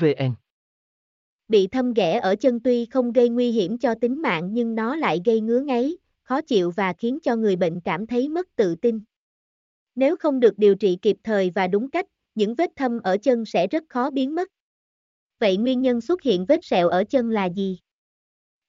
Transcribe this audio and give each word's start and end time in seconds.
vn 0.00 0.34
Bị 1.48 1.66
thâm 1.66 1.92
ghẻ 1.92 2.20
ở 2.20 2.36
chân 2.36 2.60
tuy 2.60 2.86
không 2.86 3.12
gây 3.12 3.28
nguy 3.28 3.50
hiểm 3.50 3.78
cho 3.78 3.94
tính 3.94 4.22
mạng 4.22 4.48
nhưng 4.52 4.74
nó 4.74 4.96
lại 4.96 5.20
gây 5.24 5.40
ngứa 5.40 5.60
ngáy, 5.60 5.98
khó 6.22 6.40
chịu 6.40 6.70
và 6.70 6.92
khiến 6.92 7.18
cho 7.22 7.36
người 7.36 7.56
bệnh 7.56 7.80
cảm 7.80 8.06
thấy 8.06 8.28
mất 8.28 8.56
tự 8.56 8.74
tin. 8.74 9.00
Nếu 9.94 10.16
không 10.16 10.40
được 10.40 10.58
điều 10.58 10.74
trị 10.74 10.98
kịp 11.02 11.16
thời 11.24 11.50
và 11.54 11.68
đúng 11.68 11.90
cách, 11.90 12.06
những 12.34 12.54
vết 12.54 12.70
thâm 12.76 13.00
ở 13.02 13.16
chân 13.22 13.44
sẽ 13.44 13.66
rất 13.66 13.84
khó 13.88 14.10
biến 14.10 14.34
mất. 14.34 14.48
Vậy 15.38 15.56
nguyên 15.56 15.82
nhân 15.82 16.00
xuất 16.00 16.22
hiện 16.22 16.46
vết 16.46 16.64
sẹo 16.64 16.88
ở 16.88 17.04
chân 17.04 17.30
là 17.30 17.44
gì? 17.44 17.78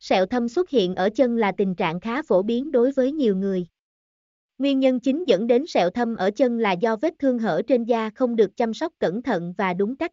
Sẹo 0.00 0.26
thâm 0.26 0.48
xuất 0.48 0.70
hiện 0.70 0.94
ở 0.94 1.10
chân 1.10 1.36
là 1.36 1.52
tình 1.52 1.74
trạng 1.74 2.00
khá 2.00 2.22
phổ 2.22 2.42
biến 2.42 2.72
đối 2.72 2.92
với 2.92 3.12
nhiều 3.12 3.36
người. 3.36 3.66
Nguyên 4.58 4.80
nhân 4.80 5.00
chính 5.00 5.24
dẫn 5.24 5.46
đến 5.46 5.66
sẹo 5.66 5.90
thâm 5.90 6.16
ở 6.16 6.30
chân 6.30 6.58
là 6.58 6.72
do 6.72 6.96
vết 6.96 7.14
thương 7.18 7.38
hở 7.38 7.62
trên 7.68 7.84
da 7.84 8.10
không 8.10 8.36
được 8.36 8.56
chăm 8.56 8.74
sóc 8.74 8.92
cẩn 8.98 9.22
thận 9.22 9.54
và 9.58 9.74
đúng 9.74 9.96
cách. 9.96 10.12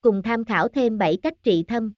Cùng 0.00 0.22
tham 0.22 0.44
khảo 0.44 0.68
thêm 0.68 0.98
7 0.98 1.16
cách 1.22 1.34
trị 1.42 1.64
thâm. 1.68 1.92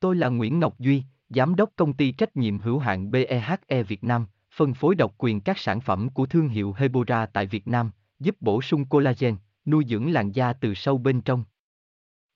Tôi 0.00 0.16
là 0.16 0.28
Nguyễn 0.28 0.60
Ngọc 0.60 0.78
Duy, 0.78 1.02
Giám 1.28 1.54
đốc 1.54 1.70
công 1.76 1.92
ty 1.92 2.12
trách 2.12 2.36
nhiệm 2.36 2.58
hữu 2.58 2.78
hạn 2.78 3.10
BEHE 3.10 3.82
Việt 3.88 4.04
Nam, 4.04 4.26
phân 4.56 4.74
phối 4.74 4.94
độc 4.94 5.14
quyền 5.18 5.40
các 5.40 5.58
sản 5.58 5.80
phẩm 5.80 6.08
của 6.14 6.26
thương 6.26 6.48
hiệu 6.48 6.72
Hebora 6.72 7.26
tại 7.26 7.46
Việt 7.46 7.68
Nam, 7.68 7.90
giúp 8.20 8.36
bổ 8.40 8.62
sung 8.62 8.84
collagen, 8.84 9.36
nuôi 9.66 9.84
dưỡng 9.88 10.12
làn 10.12 10.32
da 10.32 10.52
từ 10.52 10.74
sâu 10.74 10.98
bên 10.98 11.20
trong. 11.20 11.44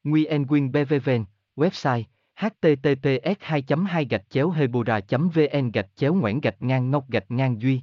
Nguyen 0.04 0.42
Nguyen 0.42 0.72
BVVN, 0.72 1.24
website 1.56 2.02
https 2.36 3.36
2 3.40 3.64
2 3.86 4.06
hebora 4.54 5.00
vn 5.10 5.70
gạch 5.72 5.96
chéo 5.96 6.14
ngoãn 6.14 6.40
gạch 6.40 6.62
ngang 6.62 6.90
ngọc 6.90 7.10
gạch 7.10 7.30
ngang 7.30 7.62
duy 7.62 7.82